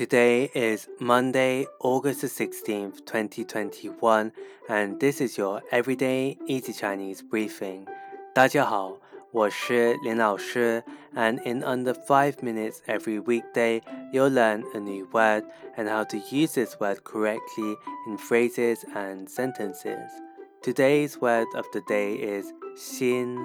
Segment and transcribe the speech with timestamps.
[0.00, 4.32] Today is Monday, August 16th, 2021,
[4.68, 7.86] and this is your Everyday Easy Chinese briefing.
[8.34, 8.96] 大家好，
[9.30, 10.82] 我是林老师,
[11.14, 15.44] and in under 5 minutes every weekday, you'll learn a new word
[15.76, 17.76] and how to use this word correctly
[18.08, 20.08] in phrases and sentences.
[20.62, 23.36] Today's word of the day is xin,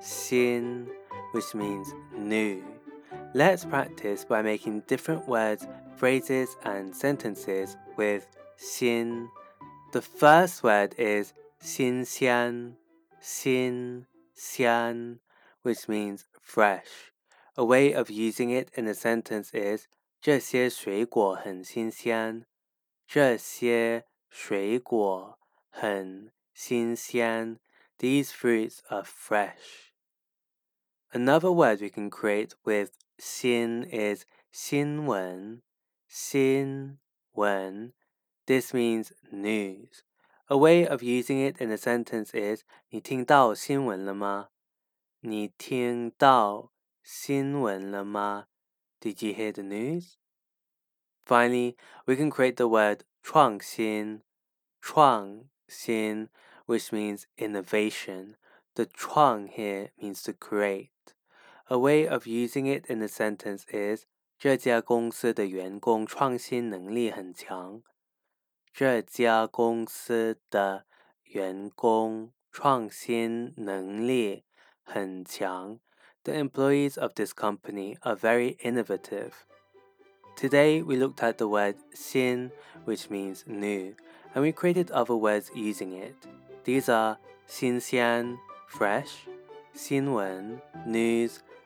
[0.00, 0.86] xin,
[1.32, 2.62] which means new.
[3.33, 8.25] Let's practice by making different words, phrases, and sentences with
[8.57, 9.29] xin.
[9.91, 12.73] The first word is xin xian,
[13.21, 15.19] xin xian,
[15.61, 17.11] which means fresh.
[17.55, 19.87] A way of using it in a sentence is
[20.21, 22.45] 这些水果很新鲜。
[23.07, 27.59] 这些水果很新鲜。
[27.97, 29.93] These fruits are fresh.
[31.11, 35.61] Another word we can create with Xin is 新闻,
[36.07, 36.97] 新
[37.33, 37.93] 闻.
[38.45, 40.03] This means news.
[40.47, 44.49] A way of using it in a sentence is 你听到新闻了吗?
[45.19, 46.71] 你听到
[47.03, 48.47] 新闻了吗?
[48.99, 50.15] Did you hear the news?
[51.23, 54.21] Finally, we can create the word 创新,
[54.81, 56.29] 创新,
[56.65, 58.35] which means innovation.
[58.73, 60.89] The 创 here means to create.
[61.67, 64.05] A way of using it in a sentence is
[64.37, 67.83] 这家公司的员工创新能力很强。
[68.73, 70.85] 这家公司的
[71.23, 74.45] 员工创新能力
[74.83, 75.79] 很强。
[76.23, 79.31] The employees of this company are very innovative.
[80.35, 82.51] Today we looked at the word 新,
[82.85, 83.95] which means new,
[84.33, 86.15] and we created other words using it.
[86.63, 88.37] These are 新鲜
[88.69, 89.27] fresh,
[89.73, 91.37] 新闻 news,